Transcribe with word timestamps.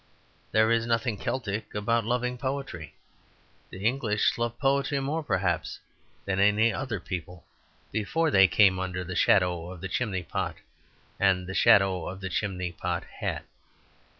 There 0.51 0.71
is 0.71 0.87
nothing 0.87 1.15
Celtic 1.15 1.75
about 1.75 2.05
loving 2.05 2.35
poetry; 2.35 2.95
the 3.69 3.85
English 3.85 4.35
loved 4.35 4.57
poetry 4.57 4.99
more, 4.99 5.21
perhaps, 5.21 5.77
than 6.25 6.39
any 6.39 6.73
other 6.73 6.99
people 6.99 7.45
before 7.91 8.31
they 8.31 8.47
came 8.47 8.79
under 8.79 9.03
the 9.03 9.15
shadow 9.15 9.69
of 9.69 9.79
the 9.79 9.87
chimney 9.87 10.23
pot 10.23 10.55
and 11.19 11.45
the 11.45 11.53
shadow 11.53 12.07
of 12.07 12.19
the 12.19 12.29
chimney 12.29 12.71
pot 12.71 13.03
hat. 13.19 13.45